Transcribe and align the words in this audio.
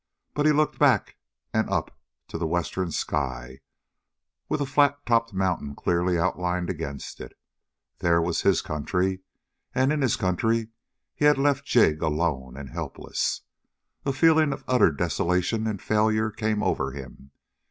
But 0.33 0.47
he 0.47 0.51
looked 0.51 0.79
back 0.79 1.17
and 1.53 1.69
up 1.69 1.95
to 2.29 2.39
the 2.39 2.47
western 2.47 2.89
sky, 2.91 3.59
with 4.49 4.59
a 4.59 4.65
flat 4.65 5.05
topped 5.05 5.31
mountain 5.31 5.75
clearly 5.75 6.17
outlined 6.17 6.71
against 6.71 7.21
it. 7.21 7.37
There 7.99 8.19
was 8.19 8.41
his 8.41 8.63
country, 8.63 9.19
and 9.75 9.93
in 9.93 10.01
his 10.01 10.15
country 10.15 10.69
he 11.13 11.25
had 11.25 11.37
left 11.37 11.65
Jig 11.65 12.01
alone 12.01 12.57
and 12.57 12.71
helpless. 12.71 13.41
A 14.03 14.11
feeling 14.11 14.51
of 14.53 14.63
utter 14.67 14.91
desolation 14.91 15.67
and 15.67 15.79
failure 15.79 16.31
came 16.31 16.63
over 16.63 16.93
him. 16.93 17.29